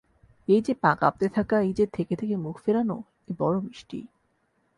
[0.47, 2.97] এই-যে পা কাঁপতে থাকা, এই-যে থেকে-থেকে মুখ ফেরানো,
[3.27, 3.99] এ বড়ো মিষ্টি!